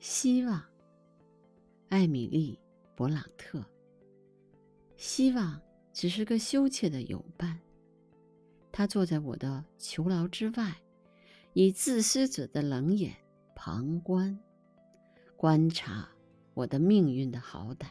[0.00, 0.62] 希望，
[1.88, 2.58] 艾米丽·
[2.98, 3.64] 勃朗特。
[4.96, 5.60] 希望
[5.92, 7.58] 只是个羞怯的友伴，
[8.70, 10.80] 他坐在我的囚牢之外，
[11.52, 13.16] 以自私者的冷眼
[13.56, 14.38] 旁观、
[15.36, 16.08] 观察
[16.54, 17.86] 我的命运的好歹。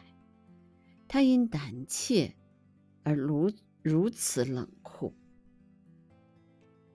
[1.06, 2.34] 他因胆怯
[3.02, 3.50] 而如
[3.82, 5.14] 如此冷酷。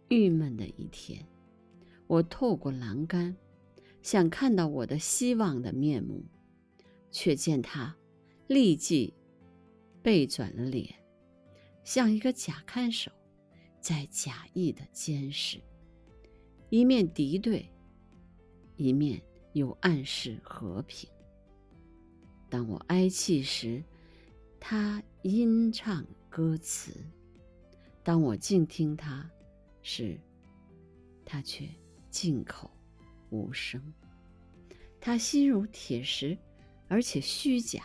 [0.10, 1.24] 郁闷的一天，
[2.08, 3.36] 我透过栏杆。
[4.04, 6.26] 想看到我的希望的面目，
[7.10, 7.96] 却见他
[8.48, 9.14] 立即
[10.02, 10.94] 背转了脸，
[11.86, 13.10] 像一个假看守，
[13.80, 15.58] 在假意的监视，
[16.70, 17.72] 一面敌对，
[18.76, 19.22] 一面
[19.54, 21.10] 又暗示和平。
[22.50, 23.82] 当我哀泣时，
[24.60, 26.92] 他吟唱歌词；
[28.04, 29.28] 当我静听他
[29.82, 30.20] 时，
[31.24, 31.66] 他却
[32.10, 32.70] 静口。
[33.34, 33.82] 无声，
[35.02, 36.38] 他心如铁石，
[36.88, 37.84] 而且虚假。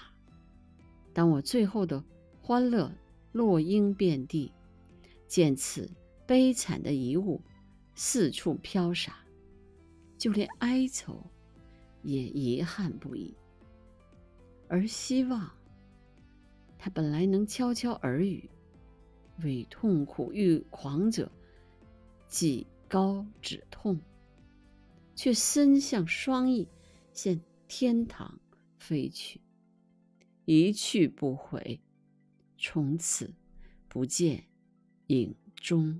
[1.14, 2.04] 当我最后的
[2.42, 2.92] 欢乐
[3.32, 4.52] 落英遍地，
[5.26, 5.90] 见此
[6.26, 7.40] 悲惨的遗物
[7.94, 9.24] 四处飘洒，
[10.18, 11.18] 就连哀愁
[12.02, 13.34] 也遗憾不已。
[14.68, 15.50] 而希望，
[16.78, 18.50] 他本来能悄悄耳语，
[19.42, 21.32] 为痛苦欲狂者
[22.28, 23.98] 技高止痛。
[25.18, 26.68] 却伸向双翼，
[27.12, 28.38] 向天堂
[28.78, 29.40] 飞去，
[30.44, 31.80] 一去不回，
[32.56, 33.34] 从此
[33.88, 34.44] 不见
[35.08, 35.98] 影踪。